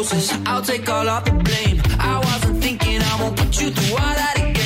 [0.00, 0.32] roses.
[0.46, 1.80] I'll take all of the blame.
[1.98, 4.59] I wasn't thinking I won't put you through all that again.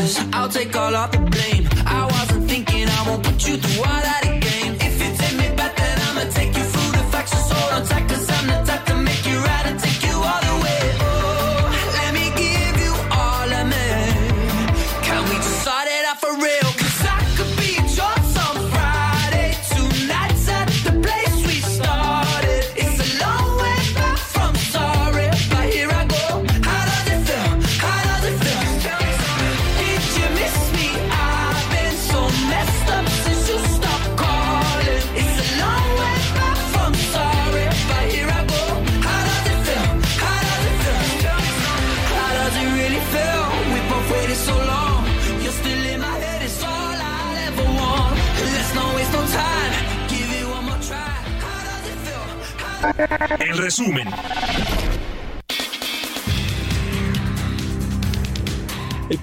[0.00, 0.33] roses.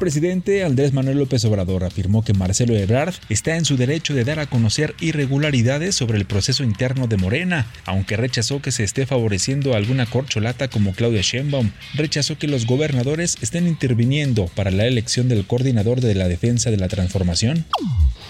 [0.02, 4.40] presidente Andrés Manuel López Obrador afirmó que Marcelo Ebrard está en su derecho de dar
[4.40, 9.76] a conocer irregularidades sobre el proceso interno de Morena, aunque rechazó que se esté favoreciendo
[9.76, 15.30] a alguna corcholata como Claudia Sheinbaum, rechazó que los gobernadores estén interviniendo para la elección
[15.30, 17.68] del coordinador de la defensa de la transformación.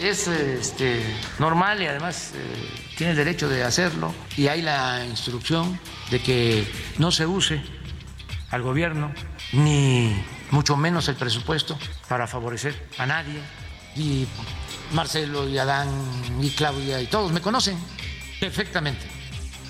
[0.04, 1.00] Es este,
[1.40, 2.38] normal y además eh,
[2.98, 5.80] tiene el derecho de hacerlo y hay la instrucción
[6.10, 6.66] de que
[6.98, 7.62] no se use
[8.52, 9.12] al gobierno,
[9.54, 11.78] ni mucho menos el presupuesto
[12.08, 13.42] para favorecer a nadie.
[13.96, 14.28] Y
[14.94, 15.90] Marcelo y Adán
[16.42, 17.78] y Claudia y todos me conocen
[18.40, 19.06] perfectamente.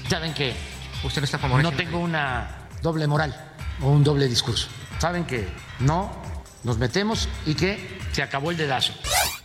[0.10, 0.54] Saben que
[1.04, 1.38] usted no está.
[1.38, 4.68] No tengo una doble moral o un doble discurso.
[5.00, 5.48] Saben que
[5.80, 6.12] no
[6.63, 8.94] nos metemos y que se acabó el dedazo.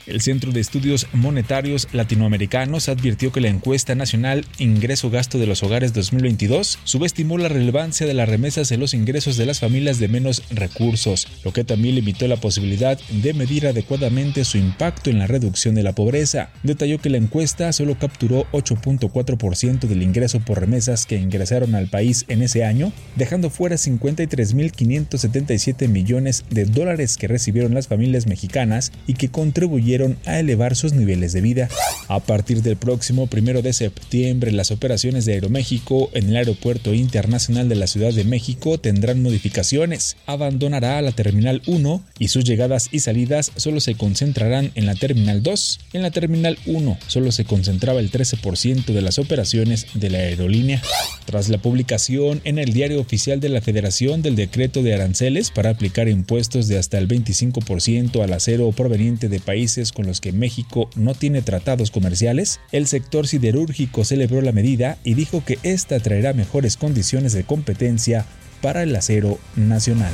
[0.06, 5.92] El Centro de Estudios Monetarios Latinoamericanos advirtió que la encuesta nacional Ingreso-Gasto de los Hogares
[5.94, 10.44] 2022 subestimó la relevancia de las remesas en los ingresos de las familias de menos
[10.50, 15.74] recursos, lo que también limitó la posibilidad de medir adecuadamente su impacto en la reducción
[15.74, 16.50] de la pobreza.
[16.62, 22.26] Detalló que la encuesta solo capturó 8.4% del ingreso por remesas que ingresaron al país
[22.28, 29.14] en ese año, dejando fuera 53.577 millones de dólares que recibieron las familias mexicanas y
[29.14, 31.68] que contribuyeron a elevar sus niveles de vida.
[32.08, 37.68] A partir del próximo primero de septiembre, las operaciones de Aeroméxico en el Aeropuerto Internacional
[37.68, 40.16] de la Ciudad de México tendrán modificaciones.
[40.26, 45.42] Abandonará la Terminal 1 y sus llegadas y salidas solo se concentrarán en la Terminal
[45.42, 45.80] 2.
[45.94, 50.82] En la Terminal 1 solo se concentraba el 13% de las operaciones de la aerolínea.
[51.24, 55.70] Tras la publicación en el Diario Oficial de la Federación del decreto de aranceles para
[55.70, 60.90] aplicar impuestos de hasta el 25% al acero proveniente de países con los que México
[60.94, 66.32] no tiene tratados comerciales, el sector siderúrgico celebró la medida y dijo que esta traerá
[66.32, 68.26] mejores condiciones de competencia
[68.62, 70.12] para el acero nacional.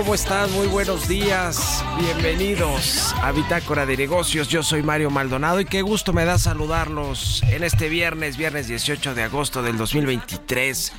[0.00, 0.50] ¿Cómo están?
[0.52, 1.84] Muy buenos días.
[1.98, 4.48] Bienvenidos a Bitácora de Negocios.
[4.48, 9.14] Yo soy Mario Maldonado y qué gusto me da saludarlos en este viernes, viernes 18
[9.14, 10.94] de agosto del 2023.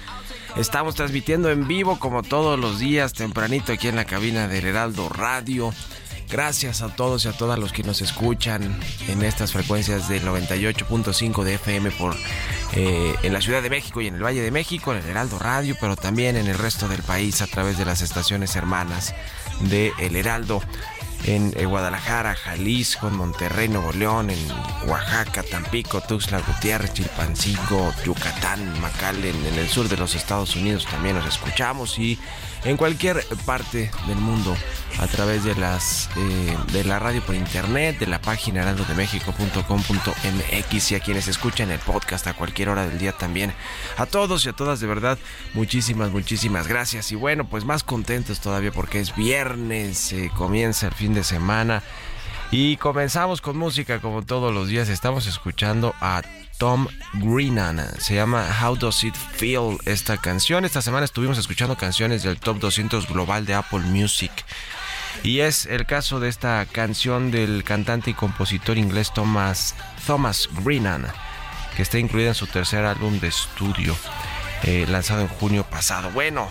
[0.56, 5.10] Estamos transmitiendo en vivo como todos los días, tempranito aquí en la cabina del Heraldo
[5.10, 5.74] Radio.
[6.32, 8.80] Gracias a todos y a todas los que nos escuchan
[9.10, 12.16] en estas frecuencias del 98.5 de FM por,
[12.74, 15.40] eh, en la Ciudad de México y en el Valle de México, en el Heraldo
[15.40, 19.14] Radio, pero también en el resto del país a través de las estaciones hermanas
[19.60, 20.62] de El Heraldo
[21.26, 24.40] en eh, Guadalajara, Jalisco, Monterrey, Nuevo León, en
[24.88, 31.16] Oaxaca, Tampico, Tuxtla Gutiérrez, Chilpancingo, Yucatán, McAllen, en el sur de los Estados Unidos también
[31.16, 32.18] nos escuchamos y
[32.64, 34.56] en cualquier parte del mundo
[35.00, 40.96] a través de las eh, de la radio por internet, de la página heraldodemexico.com.mx y
[40.96, 43.54] a quienes escuchan el podcast a cualquier hora del día también.
[43.98, 45.18] A todos y a todas de verdad,
[45.54, 47.12] muchísimas, muchísimas gracias.
[47.12, 51.84] Y bueno, pues más contentos todavía porque es viernes, eh, comienza el fin de semana.
[52.52, 54.90] Y comenzamos con música como todos los días.
[54.90, 56.22] Estamos escuchando a
[56.58, 57.80] Tom Greenan.
[57.98, 60.66] Se llama How Does It Feel esta canción.
[60.66, 64.32] Esta semana estuvimos escuchando canciones del Top 200 Global de Apple Music.
[65.24, 69.74] Y es el caso de esta canción del cantante y compositor inglés Thomas,
[70.06, 71.08] Thomas Greenan,
[71.78, 73.96] que está incluida en su tercer álbum de estudio,
[74.64, 76.12] eh, lanzado en junio pasado.
[76.12, 76.50] Bueno,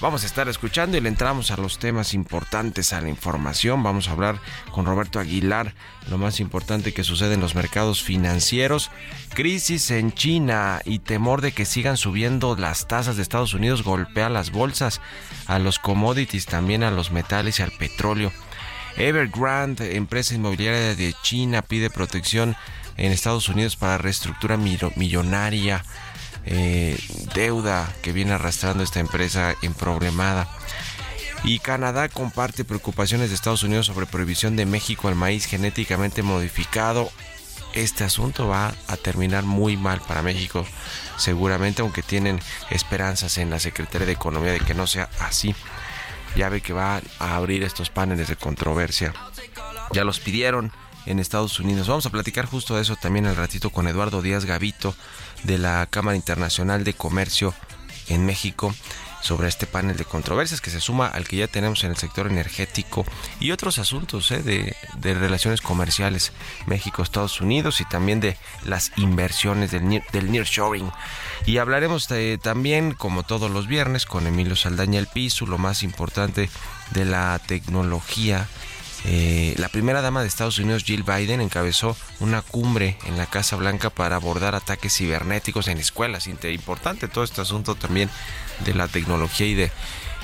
[0.00, 3.82] vamos a estar escuchando y le entramos a los temas importantes, a la información.
[3.82, 4.40] Vamos a hablar
[4.72, 5.74] con Roberto Aguilar,
[6.08, 8.90] lo más importante que sucede en los mercados financieros.
[9.34, 14.28] Crisis en China y temor de que sigan subiendo las tasas de Estados Unidos golpea
[14.28, 15.00] las bolsas,
[15.46, 18.32] a los commodities, también a los metales y al petróleo.
[18.96, 22.56] Evergrande, empresa inmobiliaria de China, pide protección
[22.96, 25.84] en Estados Unidos para reestructura millonaria,
[26.46, 26.98] eh,
[27.34, 30.48] deuda que viene arrastrando esta empresa emproblemada.
[31.44, 37.10] Y Canadá comparte preocupaciones de Estados Unidos sobre prohibición de México al maíz genéticamente modificado.
[37.74, 40.66] Este asunto va a terminar muy mal para México,
[41.18, 45.54] seguramente, aunque tienen esperanzas en la Secretaría de Economía de que no sea así.
[46.36, 49.12] Ya ve que va a abrir estos paneles de controversia.
[49.92, 50.72] Ya los pidieron
[51.06, 51.88] en Estados Unidos.
[51.88, 54.94] Vamos a platicar justo de eso también al ratito con Eduardo Díaz Gavito
[55.44, 57.54] de la Cámara Internacional de Comercio
[58.08, 58.74] en México
[59.22, 62.28] sobre este panel de controversias que se suma al que ya tenemos en el sector
[62.28, 63.04] energético
[63.40, 64.40] y otros asuntos ¿eh?
[64.40, 66.32] de, de relaciones comerciales
[66.66, 70.92] México-Estados Unidos y también de las inversiones del, near- del nearshoring.
[71.44, 75.82] Y hablaremos de- también, como todos los viernes, con Emilio Saldaña El Piso, lo más
[75.82, 76.48] importante
[76.92, 78.46] de la tecnología
[79.08, 83.54] eh, la primera dama de Estados Unidos, Jill Biden, encabezó una cumbre en la Casa
[83.54, 86.26] Blanca para abordar ataques cibernéticos en escuelas.
[86.26, 88.10] Importante todo este asunto también
[88.64, 89.70] de la tecnología y de,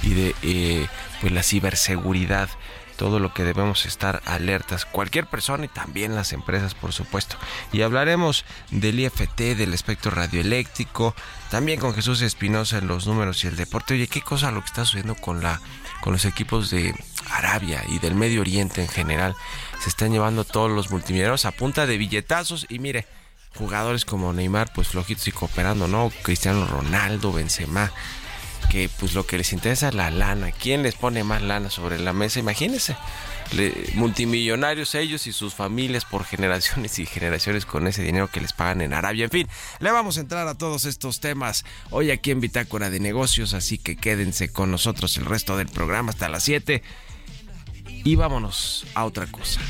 [0.03, 0.87] y de eh,
[1.21, 2.49] pues la ciberseguridad.
[2.97, 7.37] todo lo que debemos estar alertas, cualquier persona y también las empresas, por supuesto.
[7.73, 11.15] Y hablaremos del IFT, del espectro radioeléctrico,
[11.51, 13.95] también con Jesús Espinosa en los números y el deporte.
[13.95, 15.61] Oye, qué cosa lo que está sucediendo con la
[16.03, 16.95] con los equipos de
[17.31, 19.35] Arabia y del Medio Oriente en general.
[19.81, 23.07] Se están llevando todos los multimillonarios a punta de billetazos y mire,
[23.57, 26.13] jugadores como Neymar pues flojitos y cooperando, ¿no?
[26.23, 27.93] Cristiano Ronaldo, Benzema,
[28.69, 30.51] que pues lo que les interesa es la lana.
[30.51, 32.41] ¿Quién les pone más lana sobre la mesa?
[32.41, 32.97] Imagínense
[33.95, 38.81] multimillonarios ellos y sus familias por generaciones y generaciones con ese dinero que les pagan
[38.81, 39.25] en Arabia.
[39.25, 39.49] En fin,
[39.81, 43.79] le vamos a entrar a todos estos temas hoy aquí en Bitácora de Negocios, así
[43.79, 46.83] que quédense con nosotros el resto del programa hasta las 7
[48.05, 49.61] y vámonos a otra cosa.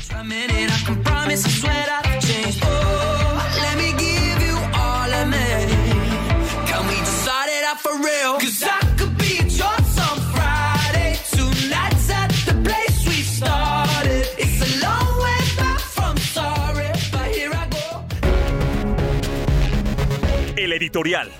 [20.73, 21.31] Editorial.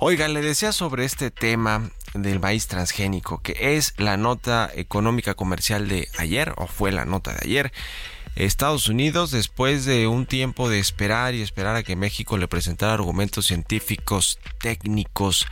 [0.00, 5.88] Oiga, le decía sobre este tema del maíz transgénico, que es la nota económica comercial
[5.88, 7.72] de ayer, o fue la nota de ayer.
[8.36, 12.94] Estados Unidos, después de un tiempo de esperar y esperar a que México le presentara
[12.94, 15.46] argumentos científicos, técnicos,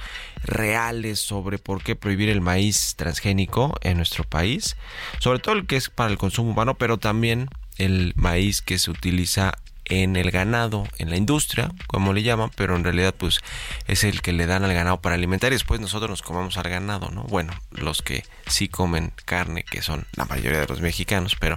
[0.46, 4.76] reales sobre por qué prohibir el maíz transgénico en nuestro país,
[5.18, 7.48] sobre todo el que es para el consumo humano, pero también
[7.78, 9.54] el maíz que se utiliza
[9.88, 13.40] en el ganado, en la industria, como le llaman, pero en realidad pues
[13.86, 16.68] es el que le dan al ganado para alimentar y después nosotros nos comemos al
[16.68, 17.22] ganado, ¿no?
[17.24, 21.56] Bueno, los que sí comen carne, que son la mayoría de los mexicanos, pero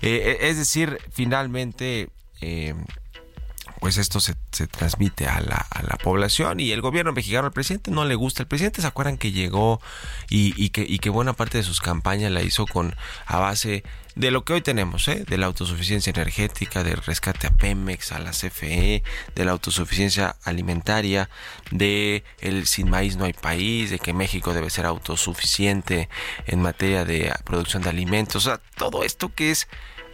[0.00, 2.08] eh, es decir, finalmente
[2.40, 2.74] eh,
[3.82, 4.36] pues esto se,
[4.68, 8.44] transmite a la, a la, población y el gobierno mexicano, al presidente no le gusta.
[8.44, 9.80] El presidente se acuerdan que llegó
[10.30, 12.94] y, y, que, y que buena parte de sus campañas la hizo con
[13.26, 13.82] a base
[14.14, 15.24] de lo que hoy tenemos, ¿eh?
[15.26, 19.02] de la autosuficiencia energética, del rescate a Pemex, a la CFE,
[19.34, 21.28] de la autosuficiencia alimentaria,
[21.72, 26.08] de el sin maíz no hay país, de que México debe ser autosuficiente
[26.46, 29.66] en materia de producción de alimentos, o sea, todo esto que es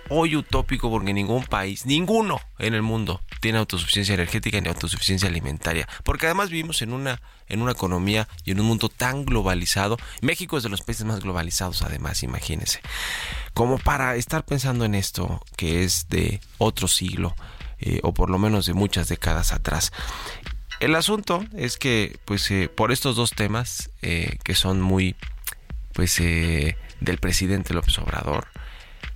[0.08, 5.88] hoy utópico porque ningún país, ninguno en el mundo tiene autosuficiencia energética ni autosuficiencia alimentaria,
[6.04, 9.96] porque además vivimos en una en una economía y en un mundo tan globalizado.
[10.20, 12.80] México es de los países más globalizados además, imagínense.
[13.54, 17.34] Como para estar pensando en esto que es de otro siglo
[17.80, 19.92] eh, o por lo menos de muchas décadas atrás.
[20.80, 25.16] El asunto es que pues eh, por estos dos temas eh, que son muy
[25.92, 28.46] pues del presidente López Obrador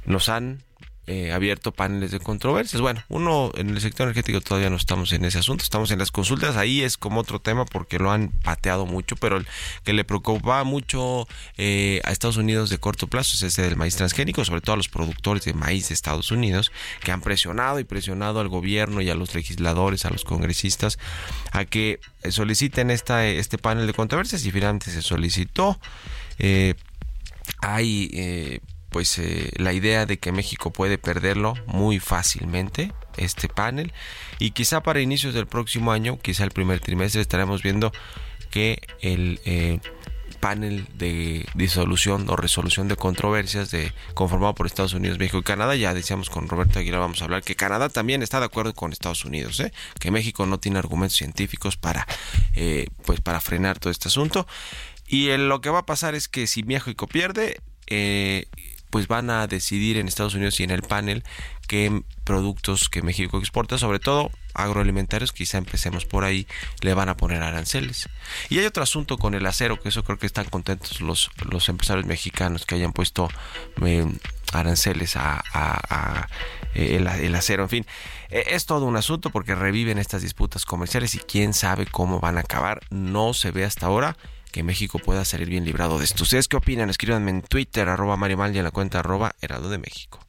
[0.05, 0.65] nos han
[1.09, 2.81] eh, abierto paneles de controversias.
[2.81, 6.13] Bueno, uno en el sector energético todavía no estamos en ese asunto, estamos en las
[6.13, 9.47] consultas, ahí es como otro tema porque lo han pateado mucho, pero el
[9.83, 11.27] que le preocupa mucho
[11.59, 14.77] eh, a Estados Unidos de corto plazo es ese del maíz transgénico, sobre todo a
[14.77, 16.71] los productores de maíz de Estados Unidos,
[17.03, 21.01] que han presionado y presionado al gobierno y a los legisladores, a los congresistas,
[21.51, 21.99] a que
[22.31, 25.81] soliciten esta, este panel de controversias y finalmente se solicitó.
[26.39, 26.75] Eh,
[27.61, 28.61] hay
[28.93, 33.93] pues eh, la idea de que México puede perderlo muy fácilmente este panel
[34.39, 37.93] y quizá para inicios del próximo año quizá el primer trimestre estaremos viendo
[38.51, 39.81] que el eh,
[40.41, 45.77] panel de disolución o resolución de controversias de conformado por Estados Unidos, México y Canadá.
[45.77, 48.93] Ya decíamos con Roberto Aguilar vamos a hablar que Canadá también está de acuerdo con
[48.93, 49.73] Estados Unidos, ¿eh?
[50.01, 52.07] que México no tiene argumentos científicos para
[53.05, 54.47] pues para frenar todo este asunto.
[55.07, 58.47] Y lo que va a pasar es que si México pierde, eh,
[58.93, 61.25] pues van a decidir en Estados Unidos y en el panel
[61.67, 66.47] qué productos que México exporta, sobre todo agroalimentarios, quizá empecemos por ahí,
[66.83, 68.11] le van a poner aranceles.
[68.51, 71.71] Y hay otro asunto con el acero, que eso creo que están contentos los, los
[71.71, 73.31] empresarios mexicanos que hayan puesto
[74.53, 76.29] aranceles a,
[76.75, 77.87] eh, el, acero, en fin.
[78.29, 82.37] E, es todo un asunto porque reviven estas disputas comerciales y quién sabe cómo van
[82.37, 82.83] a acabar.
[82.91, 84.19] No se ve hasta ahora
[84.53, 86.23] que México pueda salir bien librado de esto.
[86.23, 86.91] ¿Ustedes qué opinan?
[86.91, 90.21] Escríbanme en Twitter, arroba Mario Mal y en la cuenta arroba Herado de México.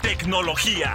[0.00, 0.94] Tecnología.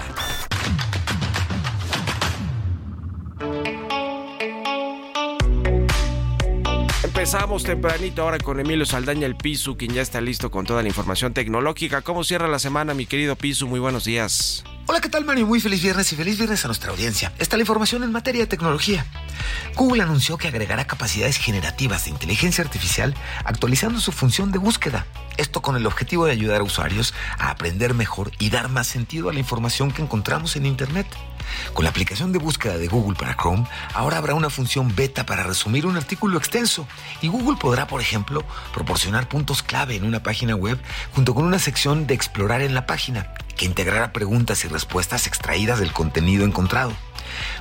[7.04, 10.88] Empezamos tempranito ahora con Emilio Saldaña el Pisu, quien ya está listo con toda la
[10.88, 12.02] información tecnológica.
[12.02, 13.68] ¿Cómo cierra la semana, mi querido Pisu?
[13.68, 14.64] Muy buenos días.
[14.90, 15.46] Hola, ¿qué tal Mario?
[15.46, 17.34] Muy feliz viernes y feliz viernes a nuestra audiencia.
[17.40, 19.06] Está la información en materia de tecnología.
[19.76, 23.14] Google anunció que agregará capacidades generativas de inteligencia artificial
[23.44, 25.06] actualizando su función de búsqueda.
[25.36, 29.30] Esto con el objetivo de ayudar a usuarios a aprender mejor y dar más sentido
[29.30, 31.06] a la información que encontramos en Internet.
[31.74, 35.44] Con la aplicación de búsqueda de Google para Chrome, ahora habrá una función beta para
[35.44, 36.88] resumir un artículo extenso
[37.22, 40.80] y Google podrá, por ejemplo, proporcionar puntos clave en una página web
[41.14, 45.80] junto con una sección de explorar en la página que integrará preguntas y respuestas extraídas
[45.80, 46.94] del contenido encontrado.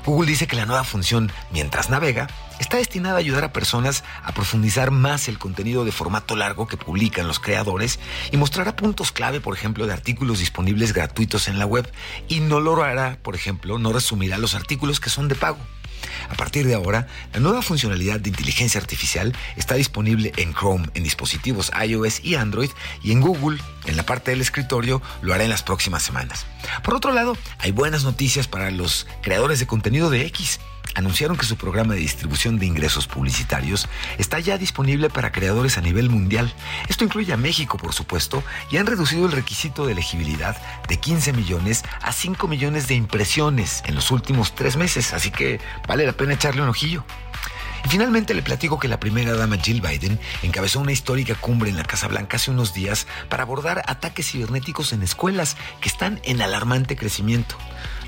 [0.05, 2.27] Google dice que la nueva función, mientras navega,
[2.61, 6.77] está destinada a ayudar a personas a profundizar más el contenido de formato largo que
[6.77, 7.99] publican los creadores
[8.31, 11.91] y mostrará puntos clave, por ejemplo, de artículos disponibles gratuitos en la web
[12.29, 15.59] y no lo hará, por ejemplo, no resumirá los artículos que son de pago.
[16.29, 21.03] A partir de ahora, la nueva funcionalidad de inteligencia artificial está disponible en Chrome, en
[21.03, 22.71] dispositivos iOS y Android,
[23.03, 26.47] y en Google, en la parte del escritorio, lo hará en las próximas semanas.
[26.83, 30.61] Por otro lado, hay buenas noticias para los creadores de contenido de X
[30.97, 33.87] anunciaron que su programa de distribución de ingresos publicitarios
[34.19, 36.53] está ya disponible para creadores a nivel mundial.
[36.89, 40.57] Esto incluye a México, por supuesto, y han reducido el requisito de elegibilidad
[40.89, 45.61] de 15 millones a 5 millones de impresiones en los últimos tres meses, así que
[45.87, 47.05] vale la pena echarle un ojillo.
[47.85, 51.77] Y finalmente le platico que la primera dama Jill Biden encabezó una histórica cumbre en
[51.77, 56.41] la Casa Blanca hace unos días para abordar ataques cibernéticos en escuelas que están en
[56.41, 57.57] alarmante crecimiento.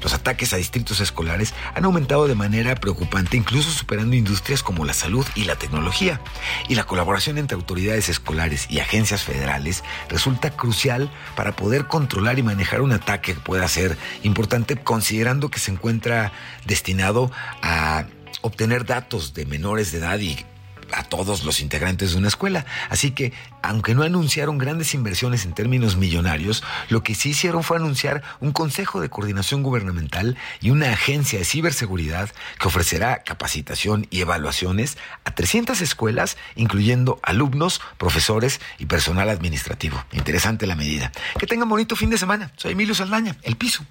[0.03, 4.95] Los ataques a distritos escolares han aumentado de manera preocupante, incluso superando industrias como la
[4.95, 6.21] salud y la tecnología.
[6.69, 12.43] Y la colaboración entre autoridades escolares y agencias federales resulta crucial para poder controlar y
[12.43, 16.33] manejar un ataque que pueda ser importante considerando que se encuentra
[16.65, 17.31] destinado
[17.63, 18.07] a
[18.43, 20.45] obtener datos de menores de edad y
[20.93, 22.67] a todos los integrantes de una escuela.
[22.91, 27.77] Así que, aunque no anunciaron grandes inversiones en términos millonarios, lo que sí hicieron fue
[27.77, 34.21] anunciar un Consejo de Coordinación Gubernamental y una agencia de ciberseguridad que ofrecerá capacitación y
[34.21, 40.03] evaluaciones a 300 escuelas, incluyendo alumnos, profesores y personal administrativo.
[40.13, 41.13] Interesante la medida.
[41.39, 42.53] Que tengan bonito fin de semana.
[42.57, 43.85] Soy Emilio Saldaña, El Piso.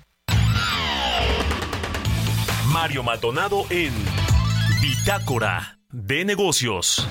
[2.68, 3.94] Mario Maldonado en
[4.82, 7.08] Bitácora de negocios.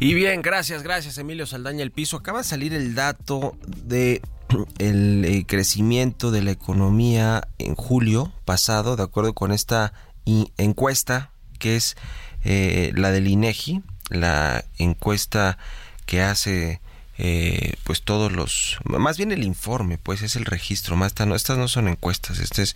[0.00, 2.16] Y bien, gracias, gracias Emilio Saldaña El Piso.
[2.16, 4.22] Acaba de salir el dato de
[4.78, 9.92] el eh, crecimiento de la economía en julio pasado, de acuerdo con esta
[10.24, 11.96] encuesta que es
[12.44, 15.58] eh, la del INEGI, la encuesta
[16.06, 16.80] que hace
[17.18, 21.58] eh, pues todos los, más bien el informe, pues es el registro, más no, estas
[21.58, 22.74] no son encuestas, este es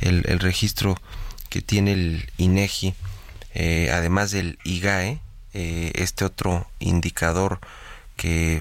[0.00, 1.00] el, registro
[1.48, 2.94] que tiene el INEGI,
[3.54, 5.20] eh, además del IGAE,
[5.54, 7.58] eh, este otro indicador
[8.16, 8.60] que,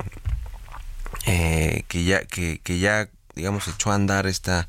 [1.25, 4.67] que ya, que, que, ya, digamos, echó a andar esta,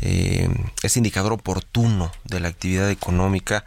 [0.00, 3.64] este indicador oportuno de la actividad económica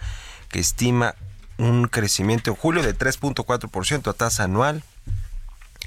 [0.50, 1.16] que estima
[1.58, 4.84] un crecimiento en julio de 3.4% a tasa anual,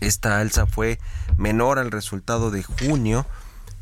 [0.00, 0.98] esta alza fue
[1.36, 3.26] menor al resultado de junio,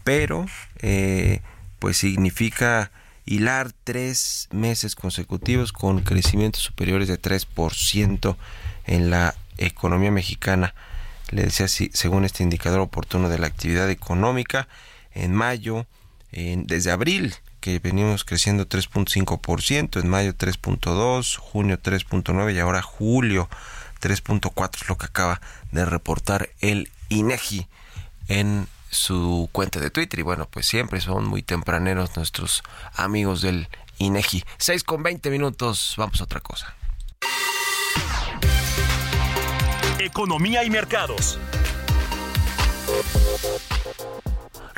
[0.05, 0.47] pero
[0.81, 1.41] eh,
[1.79, 2.91] pues significa
[3.25, 8.37] hilar tres meses consecutivos con crecimientos superiores de 3%
[8.87, 10.75] en la economía mexicana.
[11.31, 14.67] Le decía así, según este indicador oportuno de la actividad económica,
[15.13, 15.87] en mayo,
[16.33, 23.49] en, desde abril, que venimos creciendo 3.5%, en mayo 3.2%, junio 3.9% y ahora julio
[24.01, 25.41] 3.4 es lo que acaba
[25.73, 27.67] de reportar el INEGI
[28.29, 32.63] en su cuenta de Twitter y bueno, pues siempre son muy tempraneros nuestros
[32.95, 34.45] amigos del INEGI.
[34.59, 36.75] 6 con 20 minutos, vamos a otra cosa.
[39.99, 41.39] Economía y mercados.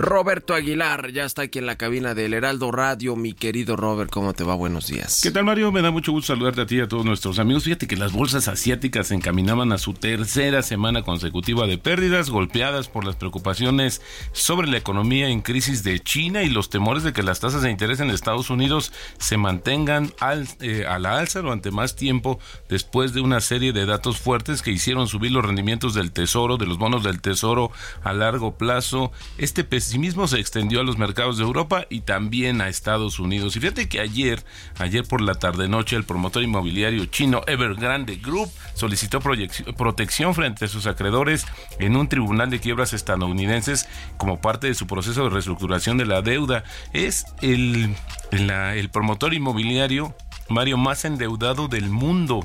[0.00, 3.16] Roberto Aguilar ya está aquí en la cabina del Heraldo Radio.
[3.16, 4.54] Mi querido Robert, ¿cómo te va?
[4.54, 5.20] Buenos días.
[5.22, 5.70] ¿Qué tal, Mario?
[5.72, 7.64] Me da mucho gusto saludarte a ti y a todos nuestros amigos.
[7.64, 12.88] Fíjate que las bolsas asiáticas se encaminaban a su tercera semana consecutiva de pérdidas, golpeadas
[12.88, 14.00] por las preocupaciones
[14.32, 17.70] sobre la economía en crisis de China y los temores de que las tasas de
[17.70, 20.14] interés en Estados Unidos se mantengan
[20.60, 22.38] eh, a la alza durante más tiempo
[22.70, 26.64] después de una serie de datos fuertes que hicieron subir los rendimientos del tesoro, de
[26.64, 27.70] los bonos del tesoro
[28.02, 29.12] a largo plazo.
[29.36, 29.62] Este
[29.98, 33.56] mismo se extendió a los mercados de Europa y también a Estados Unidos.
[33.56, 34.44] Y fíjate que ayer,
[34.78, 40.68] ayer por la tarde noche, el promotor inmobiliario chino Evergrande Group solicitó protección frente a
[40.68, 41.46] sus acreedores
[41.78, 46.22] en un tribunal de quiebras estadounidenses como parte de su proceso de reestructuración de la
[46.22, 46.64] deuda.
[46.92, 47.94] Es el,
[48.30, 50.14] el promotor inmobiliario
[50.50, 52.44] Mario más endeudado del mundo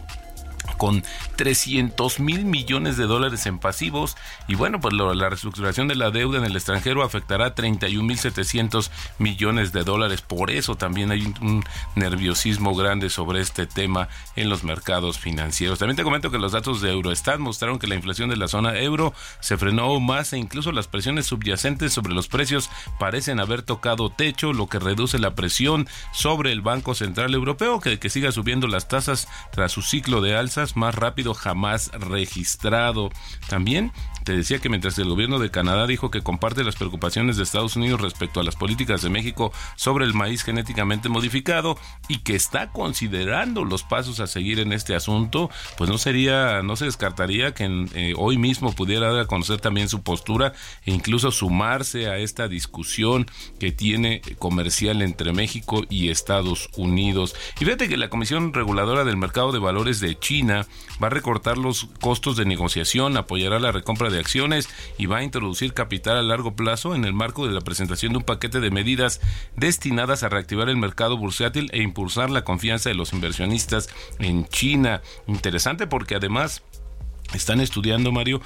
[0.77, 1.03] con
[1.35, 4.15] 300 mil millones de dólares en pasivos.
[4.47, 8.17] Y bueno pues la reestructuración de la deuda en el extranjero afectará a 31 mil
[8.17, 10.21] 700 millones de dólares.
[10.21, 11.63] Por eso también hay un, un,
[11.95, 15.79] nerviosismo grande sobre este tema en los mercados financieros.
[15.79, 18.77] También te comento que los datos de Eurostat mostraron que la inflación de la zona
[18.77, 24.09] euro se frenó más e incluso las presiones subyacentes sobre los precios parecen haber tocado
[24.09, 28.67] techo lo que reduce la presión sobre el Banco Central Europeo que, que siga subiendo
[28.67, 33.11] las tasas tras su ciclo de alzas más rápido jamás registrado.
[33.47, 33.91] También
[34.25, 37.75] te decía que mientras el gobierno de Canadá dijo que comparte las preocupaciones de Estados
[37.75, 42.71] Unidos respecto a las políticas de México sobre el maíz genéticamente modificado y que está
[42.71, 47.65] considerando los pasos a seguir en este asunto, pues no sería, no se descartaría que
[47.93, 50.53] eh, hoy mismo pudiera dar a conocer también su postura
[50.85, 53.27] e incluso sumarse a esta discusión
[53.59, 57.35] que tiene comercial entre México y Estados Unidos.
[57.61, 60.65] Y fíjate que la Comisión Reguladora del Mercado de Valores de China
[61.01, 65.23] va a recortar los costos de negociación, apoyará la recompra de acciones y va a
[65.23, 68.71] introducir capital a largo plazo en el marco de la presentación de un paquete de
[68.71, 69.21] medidas
[69.55, 75.01] destinadas a reactivar el mercado bursátil e impulsar la confianza de los inversionistas en China.
[75.27, 76.63] Interesante porque además
[77.33, 78.39] están estudiando, Mario,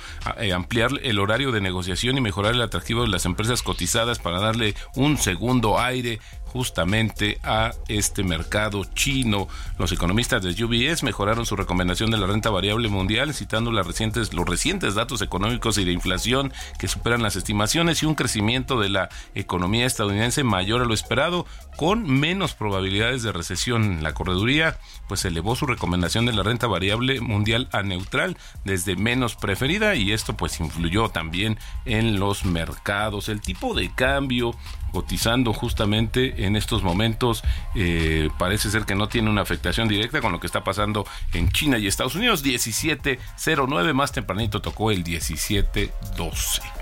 [0.55, 4.73] ampliar el horario de negociación y mejorar el atractivo de las empresas cotizadas para darle
[4.95, 6.19] un segundo aire
[6.51, 9.47] justamente a este mercado chino.
[9.77, 14.33] Los economistas de UBS mejoraron su recomendación de la renta variable mundial citando las recientes,
[14.33, 18.89] los recientes datos económicos y de inflación que superan las estimaciones y un crecimiento de
[18.89, 21.45] la economía estadounidense mayor a lo esperado
[21.77, 24.03] con menos probabilidades de recesión.
[24.03, 29.35] La correduría pues elevó su recomendación de la renta variable mundial a neutral desde menos
[29.35, 33.29] preferida y esto pues influyó también en los mercados.
[33.29, 34.55] El tipo de cambio
[34.91, 37.43] cotizando justamente en estos momentos.
[37.75, 41.51] Eh, parece ser que no tiene una afectación directa con lo que está pasando en
[41.51, 42.43] China y Estados Unidos.
[42.43, 46.78] 17.09 más tempranito tocó el 17.12.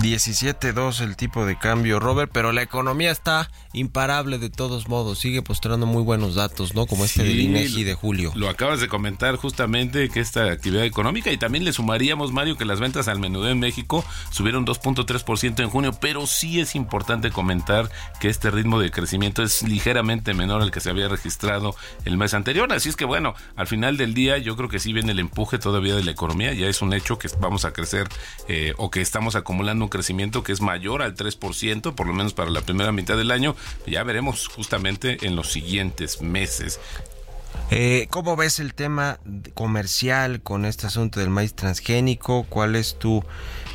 [0.00, 5.40] 17.2 el tipo de cambio, Robert, pero la economía está imparable de todos modos, sigue
[5.40, 6.86] postrando muy buenos datos, ¿no?
[6.86, 8.32] Como este del INEGI de julio.
[8.34, 12.64] Lo acabas de comentar justamente que esta actividad económica y también le sumaríamos, Mario, que
[12.64, 17.88] las ventas al menudeo en México subieron 2.3% en junio, pero sí es importante comentar
[18.20, 22.34] que este ritmo de crecimiento es ligeramente menor al que se había registrado el mes
[22.34, 22.72] anterior.
[22.72, 25.58] Así es que bueno, al final del día yo creo que sí viene el empuje
[25.58, 28.08] todavía de la economía, ya es un hecho que vamos a crecer
[28.48, 32.34] eh, o que estamos acumulando un crecimiento que es mayor al 3%, por lo menos
[32.34, 33.56] para la primera mitad del año.
[33.86, 36.80] Ya veremos justamente en los siguientes meses.
[37.70, 39.18] Eh, ¿Cómo ves el tema
[39.54, 42.44] comercial con este asunto del maíz transgénico?
[42.48, 43.24] ¿Cuál es tu,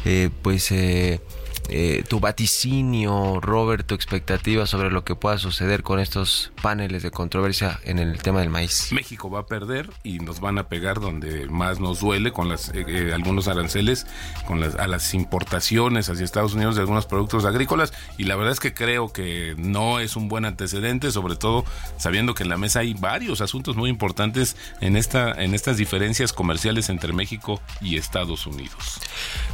[0.06, 1.22] eh, pues, eh,
[1.70, 7.12] eh, tu vaticinio, Robert, tu expectativa sobre lo que pueda suceder con estos paneles de
[7.12, 8.92] controversia en el tema del maíz?
[8.92, 12.70] México va a perder y nos van a pegar donde más nos duele con las
[12.70, 14.08] eh, eh, algunos aranceles
[14.48, 18.54] con las a las importaciones hacia Estados Unidos de algunos productos agrícolas y la verdad
[18.54, 21.66] es que creo que no es un buen antecedente, sobre todo
[21.98, 26.34] sabiendo que en la mesa hay varios asuntos muy importantes en esta en estas diferencias
[26.34, 29.00] comerciales entre México y Estados Unidos.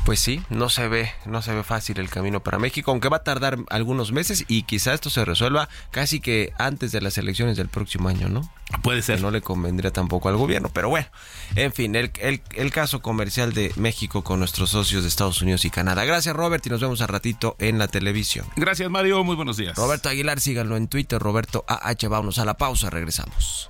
[0.06, 3.17] Pues sí, no se ve, no se ve fácil el camino para México, aunque va
[3.17, 7.57] a tardar algunos meses y quizá esto se resuelva casi que antes de las elecciones
[7.57, 8.49] del próximo año, ¿no?
[8.81, 9.17] Puede ser.
[9.17, 11.07] Que no le convendría tampoco al gobierno, pero bueno,
[11.55, 15.65] en fin, el, el, el caso comercial de México con nuestros socios de Estados Unidos
[15.65, 16.03] y Canadá.
[16.05, 18.45] Gracias, Robert, y nos vemos al ratito en la televisión.
[18.55, 19.23] Gracias, Mario.
[19.23, 19.75] Muy buenos días.
[19.75, 22.07] Roberto Aguilar, síganlo en Twitter, Roberto AH.
[22.09, 23.69] Vámonos a la pausa, regresamos.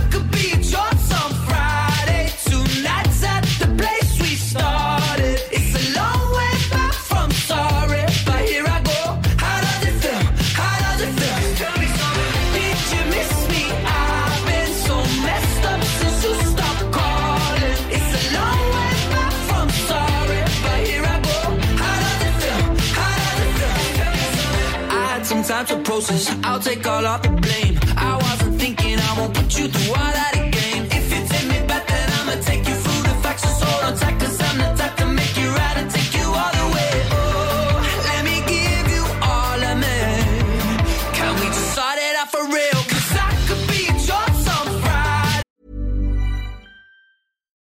[26.01, 26.35] process.
[26.43, 27.79] I'll take all of the blame.
[27.97, 30.40] I wasn't thinking I won't put you through all that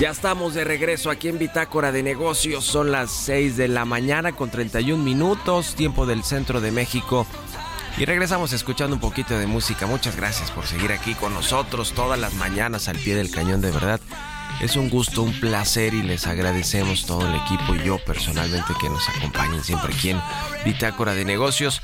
[0.00, 2.64] Ya estamos de regreso aquí en Bitácora de Negocios.
[2.64, 7.26] Son las 6 de la mañana con 31 minutos, tiempo del centro de México.
[7.98, 9.86] Y regresamos escuchando un poquito de música.
[9.86, 13.72] Muchas gracias por seguir aquí con nosotros todas las mañanas al pie del cañón, de
[13.72, 14.00] verdad.
[14.62, 18.88] Es un gusto, un placer y les agradecemos todo el equipo y yo personalmente que
[18.88, 20.22] nos acompañen siempre aquí en
[20.64, 21.82] Bitácora de Negocios,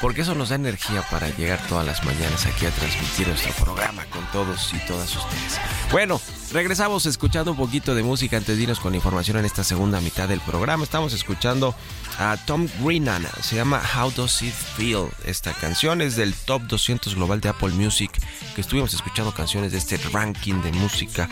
[0.00, 4.04] porque eso nos da energía para llegar todas las mañanas aquí a transmitir nuestro programa
[4.06, 5.60] con todos y todas ustedes.
[5.90, 6.20] Bueno,
[6.52, 10.28] regresamos escuchando un poquito de música antes de irnos con información en esta segunda mitad
[10.28, 10.84] del programa.
[10.84, 11.74] Estamos escuchando
[12.18, 15.08] a Tom Greenan, se llama How Does It Feel.
[15.24, 18.10] Esta canción es del Top 200 Global de Apple Music,
[18.54, 21.28] que estuvimos escuchando canciones de este ranking de música.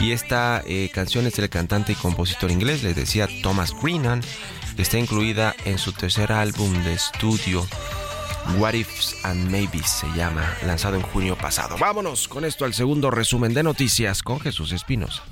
[0.00, 4.22] Y esta eh, canción es del cantante y compositor inglés, les decía Thomas Greenan.
[4.78, 7.64] Está incluida en su tercer álbum de estudio,
[8.58, 11.76] What Ifs and Maybes se llama, lanzado en junio pasado.
[11.78, 15.22] Vámonos con esto al segundo resumen de noticias con Jesús Espinos.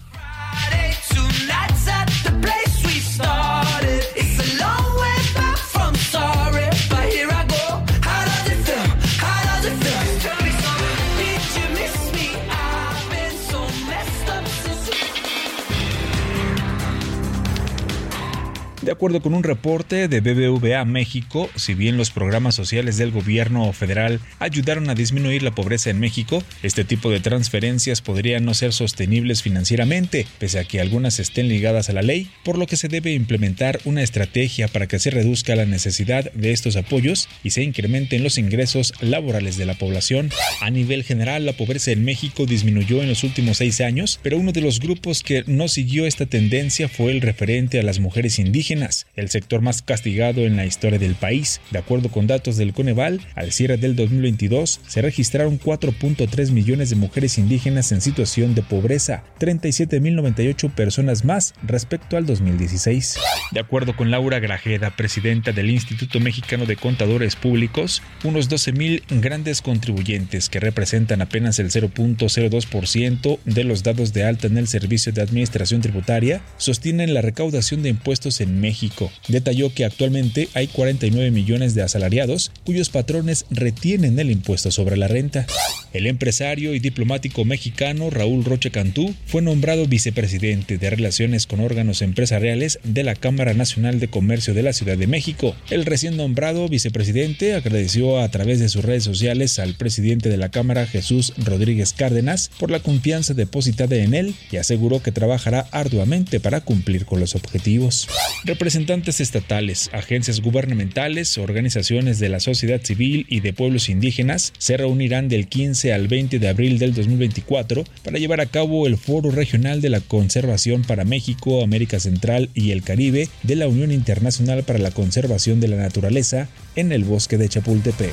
[18.92, 23.72] De acuerdo con un reporte de BBVA México, si bien los programas sociales del gobierno
[23.72, 28.74] federal ayudaron a disminuir la pobreza en México, este tipo de transferencias podrían no ser
[28.74, 32.88] sostenibles financieramente, pese a que algunas estén ligadas a la ley, por lo que se
[32.88, 37.62] debe implementar una estrategia para que se reduzca la necesidad de estos apoyos y se
[37.62, 40.28] incrementen los ingresos laborales de la población.
[40.60, 44.52] A nivel general, la pobreza en México disminuyó en los últimos seis años, pero uno
[44.52, 48.81] de los grupos que no siguió esta tendencia fue el referente a las mujeres indígenas
[49.16, 51.60] el sector más castigado en la historia del país.
[51.70, 56.96] De acuerdo con datos del Coneval, al cierre del 2022 se registraron 4.3 millones de
[56.96, 63.18] mujeres indígenas en situación de pobreza, 37.098 personas más respecto al 2016.
[63.52, 69.62] De acuerdo con Laura Grajeda, presidenta del Instituto Mexicano de Contadores Públicos, unos 12.000 grandes
[69.62, 75.22] contribuyentes que representan apenas el 0.02% de los dados de alta en el Servicio de
[75.22, 79.12] Administración Tributaria sostienen la recaudación de impuestos en México.
[79.28, 85.08] Detalló que actualmente hay 49 millones de asalariados cuyos patrones retienen el impuesto sobre la
[85.08, 85.46] renta.
[85.92, 92.00] El empresario y diplomático mexicano Raúl Roche Cantú fue nombrado vicepresidente de Relaciones con órganos
[92.00, 95.54] empresariales de la Cámara Nacional de Comercio de la Ciudad de México.
[95.68, 100.50] El recién nombrado vicepresidente agradeció a través de sus redes sociales al presidente de la
[100.50, 106.40] Cámara Jesús Rodríguez Cárdenas por la confianza depositada en él y aseguró que trabajará arduamente
[106.40, 108.08] para cumplir con los objetivos.
[108.52, 115.30] Representantes estatales, agencias gubernamentales, organizaciones de la sociedad civil y de pueblos indígenas se reunirán
[115.30, 119.80] del 15 al 20 de abril del 2024 para llevar a cabo el Foro Regional
[119.80, 124.78] de la Conservación para México, América Central y el Caribe de la Unión Internacional para
[124.78, 128.12] la Conservación de la Naturaleza en el bosque de Chapultepec.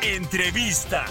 [0.00, 1.06] Entrevista.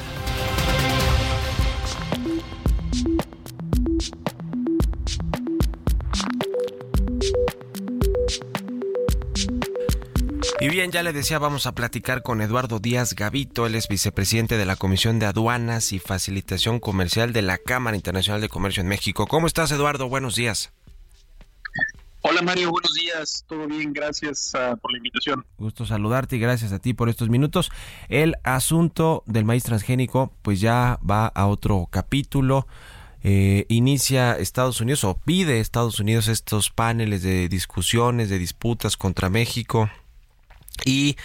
[10.64, 14.56] Y bien, ya le decía, vamos a platicar con Eduardo Díaz Gavito, él es vicepresidente
[14.56, 18.88] de la Comisión de Aduanas y Facilitación Comercial de la Cámara Internacional de Comercio en
[18.88, 19.28] México.
[19.28, 20.08] ¿Cómo estás, Eduardo?
[20.08, 20.72] Buenos días.
[22.22, 25.46] Hola Mario, buenos días, todo bien, gracias uh, por la invitación.
[25.58, 27.70] Gusto saludarte y gracias a ti por estos minutos.
[28.08, 32.68] El asunto del maíz transgénico pues ya va a otro capítulo.
[33.22, 39.30] Eh, inicia Estados Unidos o pide Estados Unidos estos paneles de discusiones, de disputas contra
[39.30, 39.90] México
[40.86, 41.16] y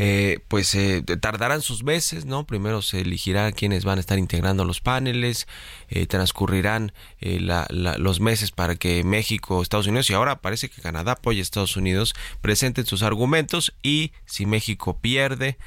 [0.00, 2.46] eh, pues eh, tardarán sus meses, ¿no?
[2.46, 5.48] Primero se elegirá quiénes van a estar integrando los paneles,
[5.88, 11.40] eh, transcurrirán los meses para que México, Estados Unidos y ahora parece que Canadá apoya
[11.40, 15.58] a Estados Unidos presenten sus argumentos y si México pierde,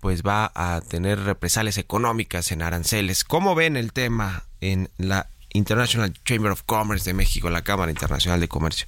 [0.00, 3.24] pues va a tener represalias económicas en aranceles.
[3.24, 8.38] ¿Cómo ven el tema en la International Chamber of Commerce de México, la Cámara Internacional
[8.38, 8.86] de Comercio?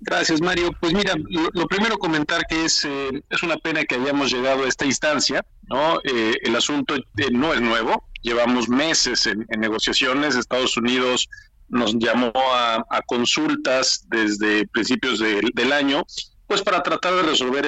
[0.00, 0.70] Gracias, Mario.
[0.80, 1.14] Pues mira,
[1.52, 5.44] lo, primero comentar que es, eh, es una pena que hayamos llegado a esta instancia,
[5.68, 5.98] ¿no?
[6.04, 11.28] Eh, el asunto eh, no es nuevo, llevamos meses en, negociaciones, Estados Unidos
[11.68, 16.04] nos llamó a, consultas desde principios del año,
[16.46, 17.66] pues para tratar de resolver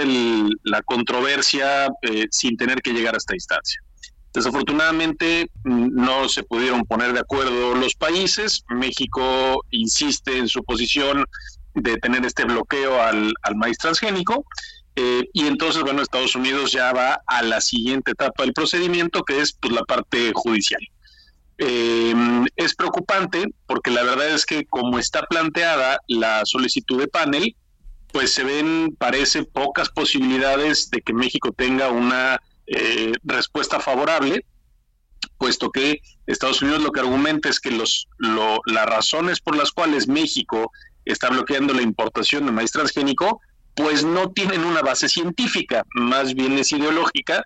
[0.63, 1.89] la controversia
[2.31, 3.83] sin tener que llegar a esta instancia.
[4.33, 8.63] Desafortunadamente mm, no se pudieron poner de acuerdo los países.
[8.69, 11.25] México insiste en su posición
[11.81, 14.45] de tener este bloqueo al, maíz transgénico.
[14.97, 19.41] Eh, y entonces, bueno, Estados Unidos ya va a la siguiente etapa del procedimiento, que
[19.41, 20.81] es pues, la parte judicial.
[21.59, 22.15] Eh,
[22.55, 27.57] es preocupante porque la verdad es que como está planteada la solicitud de panel,
[28.13, 34.45] pues se ven, parece, pocas posibilidades de que México tenga una eh, respuesta favorable,
[35.37, 40.09] puesto que Estados Unidos lo que argumenta es que los, las razones por las cuales
[40.09, 40.71] México
[41.13, 43.41] está bloqueando la importación de maíz transgénico,
[43.75, 47.45] pues no tienen una base científica, más bien es ideológica,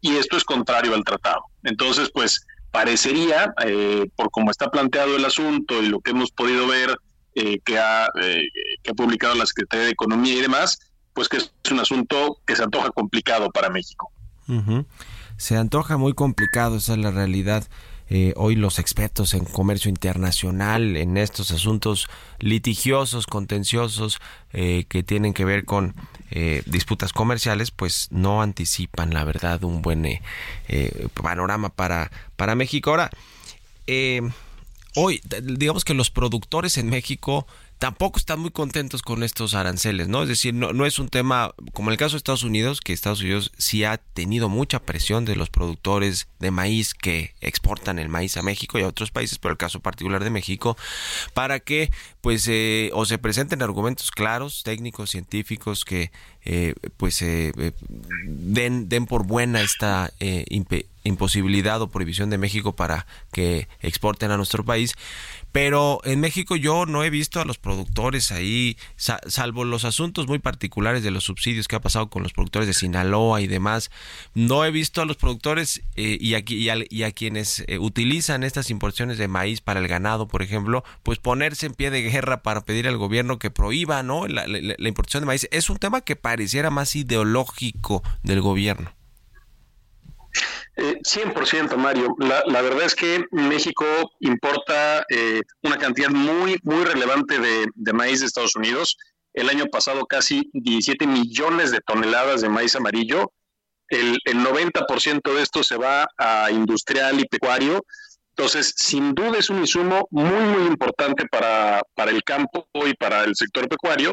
[0.00, 1.44] y esto es contrario al tratado.
[1.62, 6.66] Entonces, pues parecería, eh, por cómo está planteado el asunto y lo que hemos podido
[6.66, 6.96] ver
[7.34, 8.48] eh, que, ha, eh,
[8.96, 10.78] publicado la Secretaría de Economía y demás,
[11.12, 14.10] pues que es un asunto que se antoja complicado para México.
[15.36, 17.64] Se antoja muy complicado, esa es la realidad.
[18.10, 24.20] Eh, hoy los expertos en comercio internacional, en estos asuntos litigiosos, contenciosos,
[24.52, 25.94] eh, que tienen que ver con
[26.30, 30.04] eh, disputas comerciales, pues no anticipan, la verdad, un buen
[31.14, 32.90] panorama para, para México.
[32.90, 33.10] Ahora,
[34.94, 37.46] hoy, digamos que los productores en México
[37.78, 40.22] tampoco están muy contentos con estos aranceles, ¿no?
[40.22, 43.52] Es decir, no, es un tema como el caso de Estados Unidos, que Estados Unidos
[43.58, 48.42] sí ha tenido mucha presión de los productores de maíz que exportan el maíz a
[48.42, 50.76] México y a otros países, pero el caso particular de México,
[51.34, 56.10] para que pues eh, o se presenten argumentos claros, técnicos, científicos que
[56.44, 57.52] eh, pues eh,
[58.24, 60.12] den, den por buena esta
[61.02, 64.94] imposibilidad o prohibición de México para que exporten a nuestro país
[65.54, 70.40] pero en México yo no he visto a los productores ahí, salvo los asuntos muy
[70.40, 73.92] particulares de los subsidios que ha pasado con los productores de Sinaloa y demás,
[74.34, 79.28] no he visto a los productores eh, y, a, quienes eh, utilizan estas importaciones de
[79.28, 82.96] maíz para el ganado, por ejemplo, pues ponerse en pie de guerra para pedir al
[82.96, 84.26] gobierno que prohíba ¿no?
[84.26, 85.46] la, la importación de maíz.
[85.52, 88.90] Es un tema que pareciera más ideológico del gobierno.
[90.76, 92.16] Eh, 100%, Mario.
[92.18, 93.84] La, verdad es que México
[94.20, 98.96] importa eh, una cantidad muy, muy relevante de, maíz de Estados Unidos.
[99.32, 103.32] El año pasado casi 17 millones de toneladas de maíz amarillo.
[103.88, 107.80] El, el 90% de esto se va a industrial y pecuario.
[108.36, 113.22] Entonces, sin duda es un insumo muy, muy importante para, para el campo y para
[113.22, 114.12] el sector pecuario.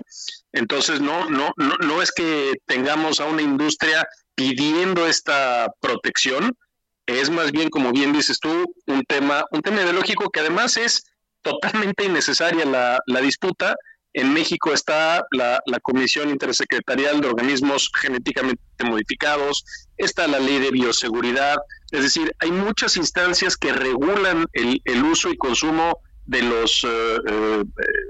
[0.53, 6.57] Entonces, no, no, no, no es que tengamos a una industria pidiendo esta protección,
[7.05, 11.03] es más bien, como bien dices tú, un tema, un tema ideológico que además es
[11.41, 13.75] totalmente innecesaria la, la disputa.
[14.13, 19.63] En México está la, la, Comisión Intersecretarial de Organismos Genéticamente Modificados,
[19.97, 21.55] está la Ley de Bioseguridad,
[21.91, 27.17] es decir, hay muchas instancias que regulan el, el uso y consumo de los eh,
[27.27, 27.63] eh,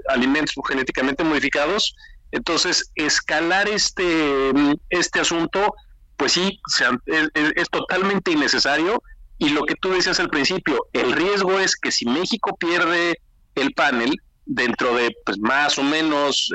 [0.08, 1.94] alimentos genéticamente modificados.
[2.30, 4.04] Entonces, escalar este,
[4.90, 5.74] este asunto
[6.22, 6.60] pues sí,
[7.06, 9.02] es, totalmente innecesario.
[9.38, 13.18] Y lo que tú decías al principio, el riesgo es que si México pierde
[13.56, 14.14] el panel
[14.46, 16.52] dentro de pues, más o menos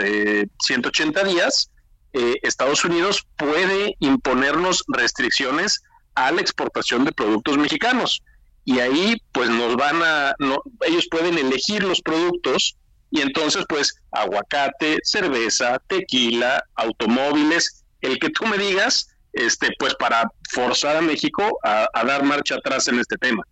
[0.64, 1.70] 180 eh, días,
[2.14, 5.84] eh, Estados Unidos puede imponernos restricciones
[6.16, 8.24] a la exportación de productos mexicanos.
[8.64, 12.78] Y ahí pues nos van a, no, ellos pueden elegir los productos
[13.12, 20.30] y entonces pues aguacate, cerveza, tequila, automóviles, el que tú me digas, este, pues para
[20.50, 23.43] forzar a México a, dar marcha atrás en este tema.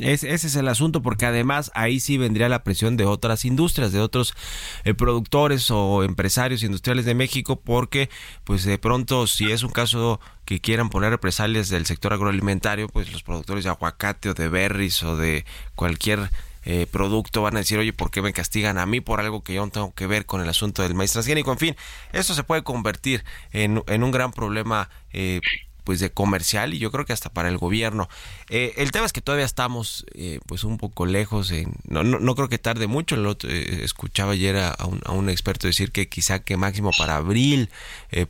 [0.00, 4.00] ese es el asunto, porque además ahí sí vendría la presión de otras industrias, de
[4.00, 4.34] otros
[4.84, 8.10] eh, productores o empresarios industriales de México, porque
[8.44, 13.12] pues de pronto si es un caso que quieran poner represalias del sector agroalimentario, pues
[13.12, 16.30] los productores de aguacate o de berries o de cualquier
[16.64, 19.54] eh, producto van a decir, oye, ¿por qué me castigan a mí por algo que
[19.54, 21.52] yo no tengo que ver con el asunto del maíz transgénico?
[21.52, 21.76] En fin,
[22.12, 25.40] eso se puede convertir en, en un gran problema eh,
[25.84, 28.08] pues de comercial y yo creo que hasta para el gobierno.
[28.48, 32.18] Eh, el tema es que todavía estamos eh, pues un poco lejos, en, no, no,
[32.18, 36.08] no, creo que tarde mucho, eh, escuchaba ayer a un, a un, experto decir que
[36.08, 37.70] quizá que máximo para abril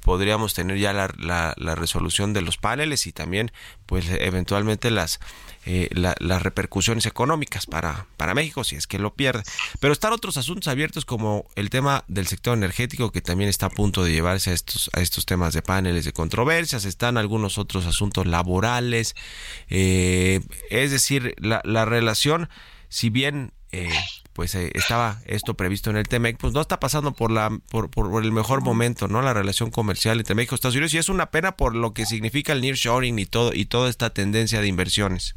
[0.00, 3.50] podríamos tener ya la, la, resolución de los paneles y también
[3.92, 5.20] pues eventualmente las
[5.66, 9.42] eh, la, las repercusiones económicas para, para México si es que lo pierde.
[9.80, 13.68] Pero están otros asuntos abiertos como el tema del sector energético que también está a
[13.68, 16.86] punto de llevarse a estos, a estos temas de paneles de controversias.
[16.86, 19.14] Están algunos otros asuntos laborales.
[19.68, 20.40] Eh,
[20.70, 22.48] es decir, la, la relación,
[22.88, 23.52] si bien...
[23.72, 23.90] Eh,
[24.32, 27.90] pues eh, estaba esto previsto en el TEMEC, pues no está pasando por la por,
[27.90, 29.22] por, el mejor momento, ¿no?
[29.22, 32.06] La relación comercial entre México y Estados Unidos y es una pena por lo que
[32.06, 35.36] significa el nearshoring y todo y toda esta tendencia de inversiones.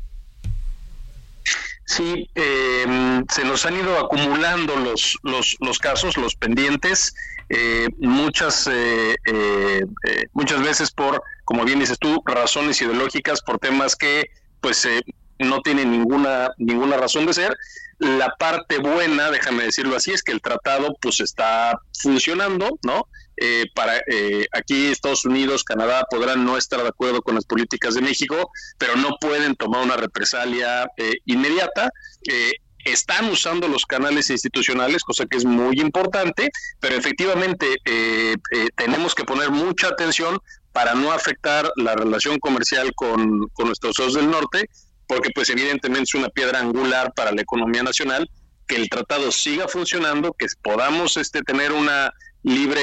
[1.86, 7.14] Sí, eh, se nos han ido acumulando los, los, los casos, los pendientes,
[7.50, 13.60] eh, muchas, eh, eh, eh muchas veces por, como bien dices tú, razones ideológicas, por
[13.60, 14.32] temas que
[14.62, 14.88] pues
[15.38, 17.56] no tienen ninguna, ninguna razón de ser.
[17.98, 23.08] La parte buena, déjame decirlo así, es que el tratado pues está funcionando, ¿no?
[23.38, 27.96] eh, para eh, aquí Estados Unidos, Canadá podrán no estar de acuerdo con las políticas
[27.96, 31.90] de México, pero no pueden tomar una represalia eh, inmediata.
[32.28, 32.54] Eh,
[32.86, 39.16] están usando los canales institucionales, cosa que es muy importante, pero efectivamente eh, eh, tenemos
[39.16, 40.40] que poner mucha atención
[40.72, 44.70] para no afectar la relación comercial con, con nuestros socios del norte,
[45.08, 48.30] porque pues evidentemente es una piedra angular para la economía nacional,
[48.68, 52.12] que el tratado siga funcionando, que podamos este, tener una
[52.44, 52.82] libre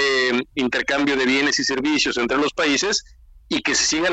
[0.55, 3.05] intercambio de bienes y servicios entre los países
[3.49, 4.11] y que se siga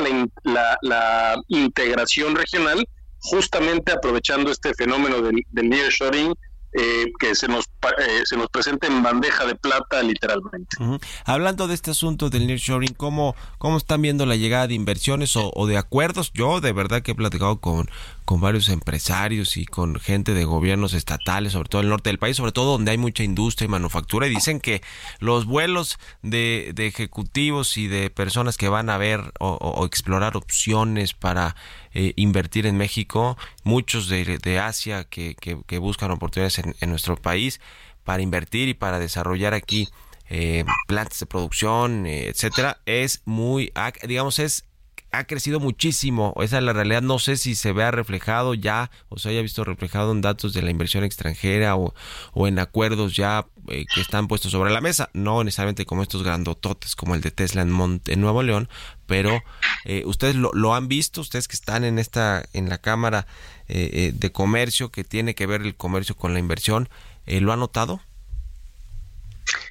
[0.82, 2.84] la integración regional,
[3.18, 6.34] justamente aprovechando este fenómeno del, del nearshoring
[6.72, 7.66] eh, que se nos
[7.98, 10.76] eh, se nos presenta en bandeja de plata literalmente.
[11.24, 15.66] Hablando de este asunto del nearshoring, ¿cómo, ¿cómo están viendo la llegada de inversiones o,
[15.66, 16.30] de acuerdos?
[16.32, 17.88] Yo de verdad que he platicado con,
[18.24, 22.18] con varios empresarios y con gente de gobiernos estatales, sobre todo en el norte del
[22.18, 24.82] país, sobre todo donde hay mucha industria y manufactura, y dicen que
[25.18, 31.56] los vuelos de, ejecutivos y de personas que van a ver o explorar opciones para
[31.94, 37.16] eh, invertir en México, muchos de, de Asia que, que, buscan oportunidades en, en, nuestro
[37.16, 37.60] país
[38.04, 39.88] para invertir y para desarrollar aquí
[40.28, 43.72] eh, plantas de producción, eh, etcétera, es muy,
[44.06, 44.64] digamos, es
[45.12, 46.34] ha crecido muchísimo.
[46.40, 47.02] Esa es la realidad.
[47.02, 50.62] No sé si se vea reflejado ya o se haya visto reflejado en datos de
[50.62, 51.92] la inversión extranjera o,
[52.46, 55.10] en acuerdos ya eh, que están puestos sobre la mesa.
[55.12, 58.68] No necesariamente como estos grandototes como el de Tesla en, Monte, en Nuevo León,
[59.06, 59.42] pero
[59.84, 63.26] eh, ustedes lo, lo, han visto, ustedes que están en esta en la Cámara
[63.68, 66.88] eh, de Comercio que tiene que ver el comercio con la inversión,
[67.26, 68.00] ¿lo han notado?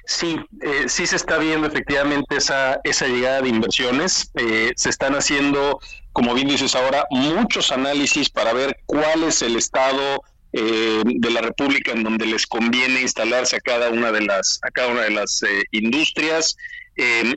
[0.06, 4.30] Sí, eh, sí se está viendo efectivamente esa, esa llegada de inversiones.
[4.34, 5.78] Eh, se están haciendo,
[6.12, 10.22] como bien dices ahora, muchos análisis para ver cuál es el estado
[10.52, 14.70] eh, de la República en donde les conviene instalarse a cada una de las, a
[14.70, 16.56] cada una de las eh, industrias.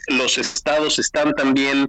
[0.08, 1.88] los estados están también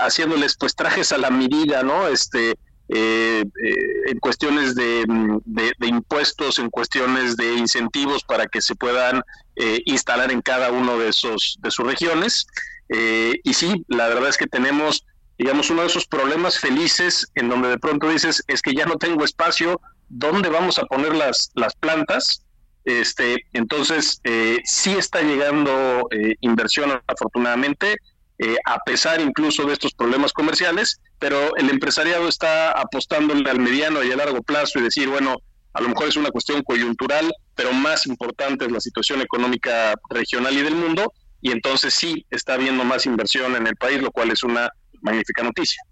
[0.00, 2.08] haciéndoles pues trajes a la medida, ¿no?
[2.08, 2.54] Este,
[2.88, 5.04] eh, eh, en cuestiones de,
[5.46, 9.22] de, impuestos, en cuestiones de incentivos para que se puedan
[9.56, 12.46] eh, instalar en cada uno de esos de sus regiones.
[12.90, 15.06] Eh, y sí, la verdad es que tenemos,
[15.38, 18.96] digamos, uno de esos problemas felices en donde de pronto dices es que ya no
[18.96, 19.80] tengo espacio,
[20.10, 22.42] ¿dónde vamos a poner las, las plantas?
[22.84, 26.06] Este, entonces, eh, sí está llegando
[26.42, 27.96] inversión afortunadamente
[28.66, 34.12] a pesar incluso de estos problemas comerciales, pero el empresariado está apostándole al mediano y
[34.12, 35.36] a largo plazo y decir, bueno,
[35.72, 40.52] a lo mejor es una cuestión coyuntural, pero más importante es la situación económica regional
[40.52, 44.32] y del mundo, y entonces sí está habiendo más inversión en el país, lo cual
[44.32, 44.68] es una
[45.00, 45.82] magnífica noticia.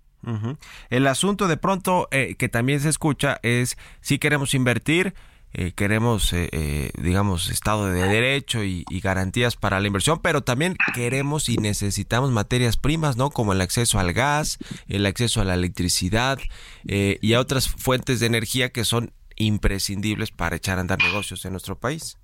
[0.91, 5.15] El asunto de pronto eh, que también se escucha es si queremos invertir,
[5.55, 10.77] eh, queremos, eh, eh, digamos, Estado de Derecho y, garantías para la inversión, pero también
[10.95, 13.31] queremos y necesitamos materias primas, ¿no?
[13.31, 16.39] Como el acceso al gas, el acceso a la electricidad
[16.87, 21.45] eh, y a otras fuentes de energía que son imprescindibles para echar a andar negocios
[21.45, 22.17] en nuestro país.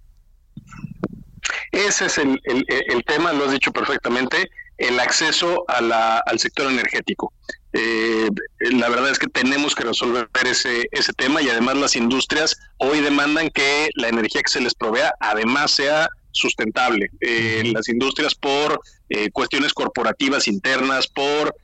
[1.72, 6.70] Ese es el, el tema, lo has dicho perfectamente, el acceso a la, al sector
[6.70, 7.32] energético.
[7.72, 8.28] Eh,
[8.60, 13.00] la verdad es que tenemos que resolver ese, ese tema y además las industrias hoy
[13.00, 17.10] demandan que la energía que se les provea además sea sustentable.
[17.20, 21.54] Eh, las industrias por eh, cuestiones corporativas internas, por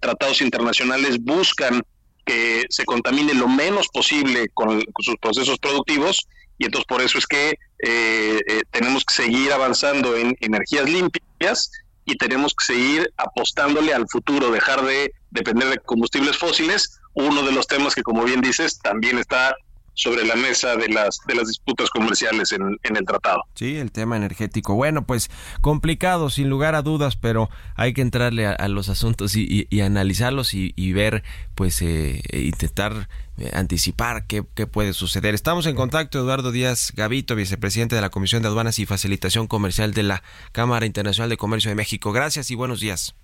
[0.00, 1.82] tratados internacionales buscan
[2.24, 6.26] que se contamine lo menos posible con, sus procesos productivos
[6.58, 11.70] y entonces por eso es que eh, eh, tenemos que seguir avanzando en energías limpias
[12.04, 17.52] y tenemos que seguir apostándole al futuro, dejar de depender de combustibles fósiles, uno de
[17.52, 19.54] los temas que como bien dices también está
[19.94, 23.44] sobre la mesa de las de las disputas comerciales en, el tratado.
[23.54, 24.74] Sí, el tema energético.
[24.74, 25.30] Bueno, pues
[25.60, 30.92] complicado, sin lugar a dudas, pero hay que entrarle a, los asuntos y, analizarlos y,
[30.92, 31.22] ver,
[31.54, 35.34] pues, eh, intentar eh, anticipar qué, qué, puede suceder.
[35.34, 39.94] Estamos en contacto, Eduardo Díaz Gavito, vicepresidente de la Comisión de Aduanas y Facilitación Comercial
[39.94, 40.22] de la
[40.52, 42.12] Cámara Internacional de Comercio de México.
[42.12, 43.14] Gracias y buenos días.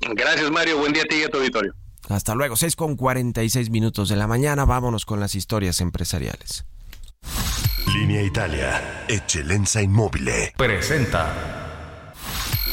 [0.00, 0.78] Gracias, Mario.
[0.78, 1.74] Buen día a ti y a tu auditorio.
[2.08, 4.64] Hasta luego, 6 con 46 minutos de la mañana.
[4.64, 6.64] Vámonos con las historias empresariales.
[7.92, 10.28] Línea Italia, Eccellenza Inmóvil.
[10.56, 11.65] Presenta.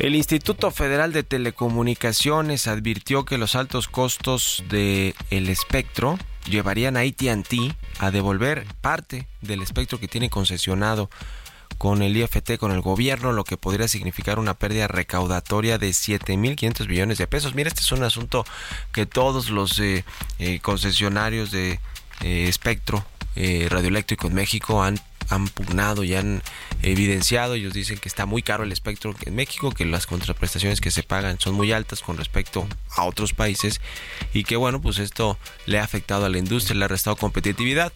[0.00, 7.00] El Instituto Federal de Telecomunicaciones advirtió que los altos costos del el espectro llevarían a
[7.00, 11.10] AT&T a devolver parte del espectro que tiene concesionado
[11.76, 16.86] con el IFT, con el gobierno, lo que podría significar una pérdida recaudatoria de 7.500
[16.86, 17.54] billones de pesos.
[17.54, 18.46] Mira, este es un asunto
[18.92, 20.06] que todos los eh,
[20.38, 21.78] eh, concesionarios de
[22.22, 23.04] eh, espectro
[23.36, 24.98] radioeléctrico en México han
[25.30, 26.42] han pugnado y han
[26.82, 30.90] evidenciado, ellos dicen que está muy caro el espectro en México, que las contraprestaciones que
[30.90, 32.66] se pagan son muy altas con respecto
[32.96, 33.80] a otros países
[34.34, 37.92] y que bueno, pues esto le ha afectado a la industria, le ha restado competitividad.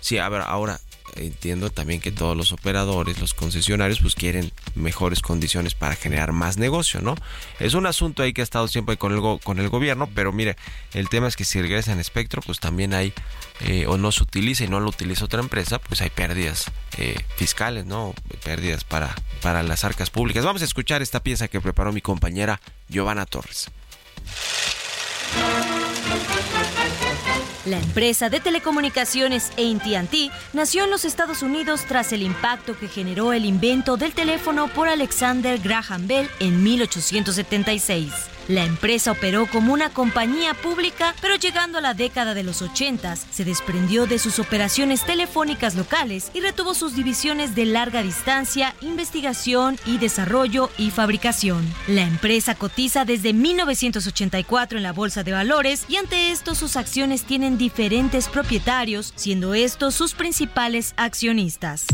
[0.00, 0.80] Sí, a ver, ahora
[1.16, 6.56] entiendo también que todos los operadores, los concesionarios, pues quieren mejores condiciones para generar más
[6.56, 7.14] negocio, ¿no?
[7.58, 10.56] Es un asunto ahí que ha estado siempre con el, con el gobierno, pero mire,
[10.92, 13.12] el tema es que si regresa en espectro, pues también hay,
[13.60, 17.16] eh, o no se utiliza y no lo utiliza otra empresa, pues hay pérdidas eh,
[17.36, 18.14] fiscales, ¿no?
[18.44, 20.44] Pérdidas para, para las arcas públicas.
[20.44, 23.70] Vamos a escuchar esta pieza que preparó mi compañera Giovanna Torres.
[27.66, 33.32] La empresa de telecomunicaciones AT&T nació en los Estados Unidos tras el impacto que generó
[33.32, 38.35] el invento del teléfono por Alexander Graham Bell en 1876.
[38.48, 43.16] La empresa operó como una compañía pública, pero llegando a la década de los 80
[43.16, 49.78] se desprendió de sus operaciones telefónicas locales y retuvo sus divisiones de larga distancia, investigación
[49.84, 51.66] y desarrollo y fabricación.
[51.88, 57.24] La empresa cotiza desde 1984 en la Bolsa de Valores y ante esto sus acciones
[57.24, 61.86] tienen diferentes propietarios, siendo estos sus principales accionistas.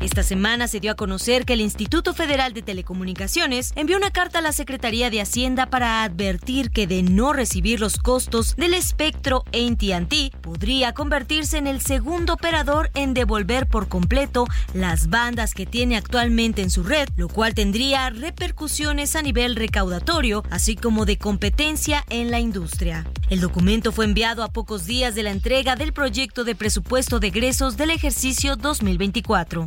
[0.00, 4.38] Esta semana se dio a conocer que el Instituto Federal de Telecomunicaciones envió una carta
[4.38, 9.42] a la Secretaría de Hacienda para advertir que de no recibir los costos del espectro
[9.48, 15.96] AT&T podría convertirse en el segundo operador en devolver por completo las bandas que tiene
[15.96, 22.04] actualmente en su red, lo cual tendría repercusiones a nivel recaudatorio, así como de competencia
[22.08, 23.04] en la industria.
[23.30, 27.26] El documento fue enviado a pocos días de la entrega del proyecto de presupuesto de
[27.26, 29.66] egresos del ejercicio 2024.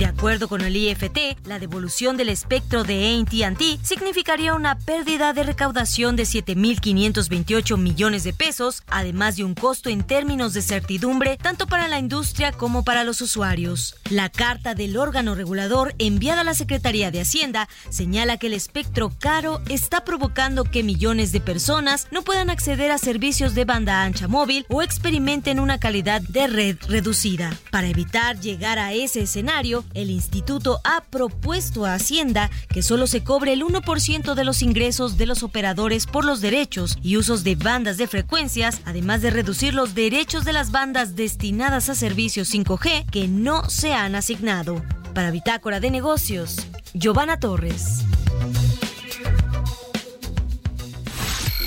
[0.00, 5.42] De acuerdo con el IFT, la devolución del espectro de ATT significaría una pérdida de
[5.42, 11.66] recaudación de 7.528 millones de pesos, además de un costo en términos de certidumbre tanto
[11.66, 13.94] para la industria como para los usuarios.
[14.08, 19.12] La carta del órgano regulador enviada a la Secretaría de Hacienda señala que el espectro
[19.18, 24.28] caro está provocando que millones de personas no puedan acceder a servicios de banda ancha
[24.28, 27.54] móvil o experimenten una calidad de red reducida.
[27.70, 33.24] Para evitar llegar a ese escenario, el instituto ha propuesto a Hacienda que solo se
[33.24, 37.56] cobre el 1% de los ingresos de los operadores por los derechos y usos de
[37.56, 43.10] bandas de frecuencias, además de reducir los derechos de las bandas destinadas a servicios 5G
[43.10, 44.82] que no se han asignado.
[45.14, 46.56] Para Bitácora de Negocios,
[46.94, 48.04] Giovanna Torres.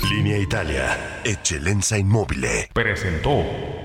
[0.08, 2.46] Línea Italia, Eccellenza Inmóvil.
[2.72, 3.83] Presentó.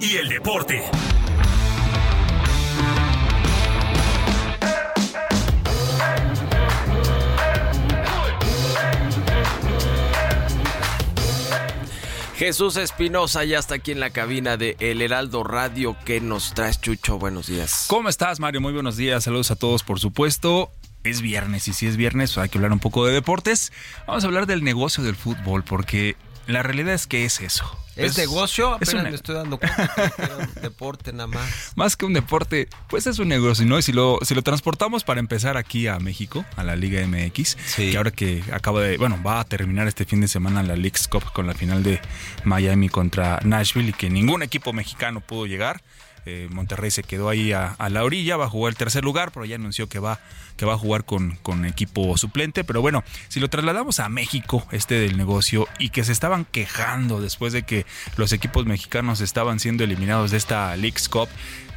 [0.00, 0.82] Y el deporte.
[12.36, 15.96] Jesús Espinosa ya está aquí en la cabina de El Heraldo Radio.
[16.04, 17.18] ¿Qué nos traes, Chucho?
[17.18, 17.86] Buenos días.
[17.88, 18.60] ¿Cómo estás, Mario?
[18.60, 19.24] Muy buenos días.
[19.24, 20.70] Saludos a todos, por supuesto.
[21.04, 23.72] Es viernes y si es viernes hay que hablar un poco de deportes.
[24.06, 26.16] Vamos a hablar del negocio del fútbol porque
[26.46, 27.78] la realidad es que es eso.
[27.94, 28.72] ¿Es, negocio?
[28.74, 31.72] Apenas es me estoy dando cuenta que era un deporte nada más.
[31.76, 33.78] Más que un deporte, pues es un negocio, ¿no?
[33.78, 37.56] Y si lo, si lo transportamos para empezar aquí a México, a la Liga MX,
[37.76, 41.06] que ahora que acaba de, bueno, va a terminar este fin de semana la League's
[41.06, 42.00] Cup con la final de
[42.44, 45.82] Miami contra Nashville y que ningún equipo mexicano pudo llegar.
[46.24, 49.32] Eh, Monterrey se quedó ahí a, a la orilla, va a jugar el tercer lugar,
[49.32, 50.20] pero ya anunció que va,
[50.56, 52.64] que va a jugar con, con equipo suplente.
[52.64, 57.20] Pero bueno, si lo trasladamos a México, este del negocio, y que se estaban quejando
[57.20, 57.86] después de que
[58.16, 61.28] los equipos mexicanos estaban siendo eliminados de esta League's Cup,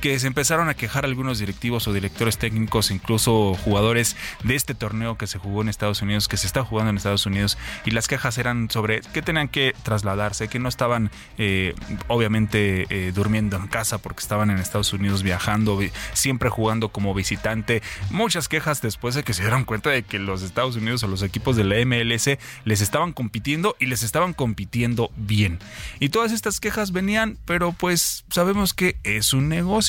[0.02, 5.18] que se empezaron a quejar algunos directivos o directores técnicos, incluso jugadores de este torneo
[5.18, 8.08] que se jugó en Estados Unidos, que se está jugando en Estados Unidos, y las
[8.08, 11.74] quejas eran sobre que tenían que trasladarse, que no estaban eh,
[12.08, 17.14] obviamente eh, durmiendo en casa porque estaban en Estados Unidos viajando, vi- siempre jugando como
[17.14, 17.82] visitante.
[18.10, 21.24] Muchas quejas después de que se dieron cuenta de que los Estados Unidos o los
[21.24, 22.30] equipos de la MLS
[22.64, 25.60] les estaban compitiendo y les estaban compitiendo bien.
[26.00, 29.84] Y todas estas quejas venían, pero pues sabemos que es un negocio.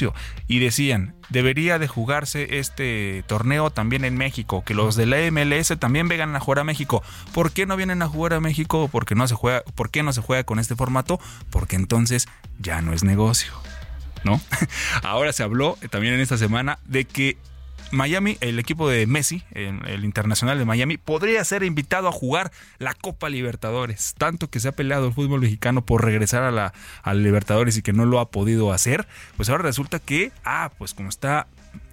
[0.47, 5.78] Y decían, debería de jugarse este torneo también en México, que los de la MLS
[5.78, 7.03] también vengan a jugar a México.
[7.32, 8.88] ¿Por qué no vienen a jugar a México?
[8.90, 11.20] Porque no se juega, ¿Por qué no se juega con este formato?
[11.51, 12.28] Porque entonces
[12.59, 13.53] ya no es negocio.
[14.24, 14.40] ¿No?
[15.03, 17.38] Ahora se habló también en esta semana de que
[17.93, 22.95] Miami, el equipo de Messi, el, internacional de Miami, podría ser invitado a jugar la
[22.95, 24.14] Copa Libertadores.
[24.18, 26.72] Tanto que se ha peleado el fútbol mexicano por regresar a la,
[27.03, 29.07] a Libertadores y que no lo ha podido hacer.
[29.37, 31.47] Pues ahora resulta que, ah, pues como está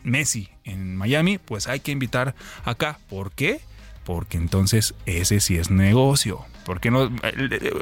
[0.03, 2.35] Messi en Miami, pues hay que invitar
[2.65, 2.99] acá.
[3.09, 3.61] ¿Por qué?
[4.03, 6.45] Porque entonces ese sí es negocio.
[6.66, 6.91] Porque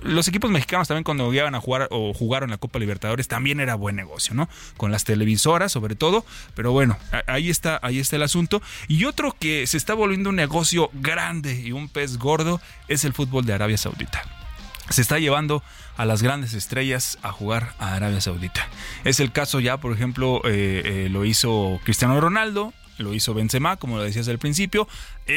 [0.04, 3.76] los equipos mexicanos también cuando llegaban a jugar o jugaron la Copa Libertadores también era
[3.76, 4.50] buen negocio, ¿no?
[4.78, 6.26] Con las televisoras sobre todo,
[6.56, 8.62] pero bueno, ahí está, ahí está el asunto.
[8.88, 13.14] Y otro que se está volviendo un negocio grande y un pez gordo es el
[13.14, 14.24] fútbol de Arabia Saudita
[14.92, 15.64] se está llevando
[15.98, 18.68] a las grandes estrellas a jugar a Arabia Saudita.
[19.04, 23.78] Es el caso ya, por ejemplo, eh, eh, lo hizo Cristiano Ronaldo, lo hizo Benzema,
[23.78, 24.88] como lo decías al principio.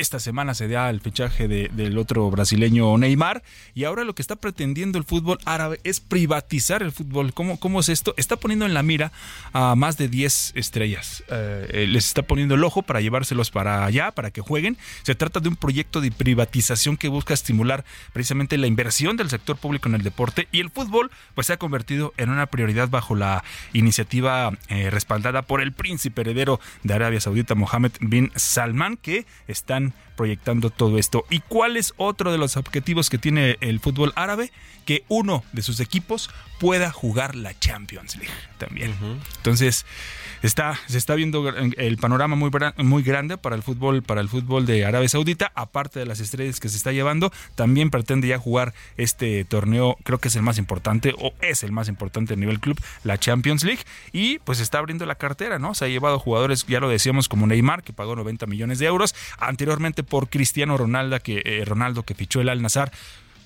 [0.00, 3.44] Esta semana se da el fichaje de- del otro brasileño Neymar.
[3.74, 7.32] Y ahora lo que está pretendiendo el fútbol árabe es privatizar el fútbol.
[7.32, 8.12] ¿Cómo, cómo es esto?
[8.16, 9.12] Está poniendo en la mira
[9.52, 11.22] a más de 10 estrellas.
[11.28, 14.76] Eh, eh, les está poniendo el ojo para llevárselos para allá, para que jueguen.
[15.04, 19.56] Se trata de un proyecto de privatización que busca estimular precisamente la inversión del sector
[19.56, 20.48] público en el deporte.
[20.50, 25.42] Y el fútbol pues se ha convertido en una prioridad bajo la iniciativa eh, respaldada
[25.42, 29.83] por el príncipe heredero de Arabia Saudita, Mohammed bin Salman, que están
[30.16, 31.24] proyectando todo esto.
[31.30, 34.52] ¿Y cuál es otro de los objetivos que tiene el fútbol árabe?
[34.84, 36.30] Que uno de sus equipos
[36.60, 38.94] pueda jugar la Champions League también.
[39.36, 39.84] Entonces,
[40.42, 44.66] está, se está viendo el panorama muy, muy grande para el fútbol, para el fútbol
[44.66, 48.74] de Arabia Saudita, aparte de las estrellas que se está llevando, también pretende ya jugar
[48.96, 52.60] este torneo, creo que es el más importante, o es el más importante a nivel
[52.60, 53.82] club, la Champions League,
[54.12, 55.74] y pues está abriendo la cartera, ¿no?
[55.74, 59.14] Se ha llevado jugadores, ya lo decíamos, como Neymar, que pagó 90 millones de euros,
[59.64, 62.92] anteriormente por Cristiano Ronaldo, que, eh, Ronaldo, que fichó el Al Nazar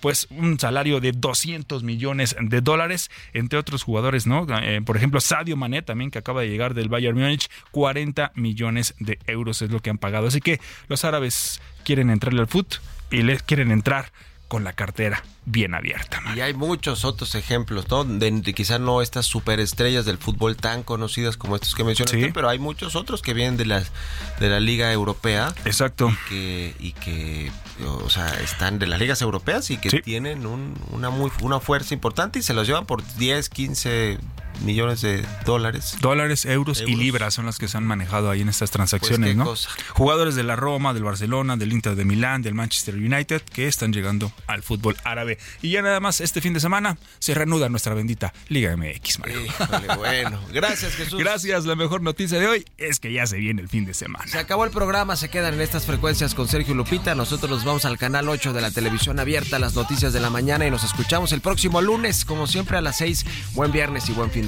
[0.01, 4.47] pues un salario de 200 millones de dólares, entre otros jugadores, ¿no?
[4.62, 8.95] Eh, por ejemplo, Sadio Mané también que acaba de llegar del Bayern Múnich, 40 millones
[9.01, 10.29] de euros es lo que han pagado.
[10.29, 12.77] Así que los árabes quieren entrarle al foot
[13.11, 14.12] y les quieren entrar
[14.49, 16.21] con la cartera bien abierta.
[16.35, 18.05] Y hay muchos otros ejemplos, ¿no?
[18.05, 22.31] De, de quizá no estas superestrellas del fútbol tan conocidas como estos que mencionaste, Sí.
[22.33, 23.93] pero hay muchos otros que vienen de las
[24.41, 25.55] de la Liga Europea.
[25.65, 26.09] Exacto.
[26.11, 27.53] Y que, y que
[27.87, 30.01] o sea, están de las ligas europeas y que Sí.
[30.03, 34.19] tienen un- una muy una fuerza importante y se los llevan por 10, 15
[34.61, 35.97] millones de dólares.
[36.01, 39.31] Dólares, euros, y libras son las que se han manejado ahí en estas transacciones, Pues
[39.31, 39.45] qué ¿no?
[39.45, 39.71] cosa.
[39.95, 43.93] Jugadores de la Roma, del Barcelona, del Inter de Milán, del Manchester United, que están
[43.93, 45.39] llegando al fútbol árabe.
[45.63, 49.45] Y ya nada más este fin de semana se reanuda nuestra bendita Liga MX, Mario.
[49.45, 50.41] Híjole, bueno.
[50.53, 51.19] Gracias, Jesús.
[51.19, 54.27] Gracias, la mejor noticia de hoy es que ya se viene el fin de semana.
[54.27, 57.15] Se acabó el programa, se quedan en estas frecuencias con Sergio Lupita.
[57.15, 60.67] Nosotros nos vamos al canal 8 de la televisión abierta, las noticias de la mañana
[60.67, 63.25] y nos escuchamos el próximo lunes, como siempre a las 6.
[63.55, 64.48] Buen viernes y buen fin de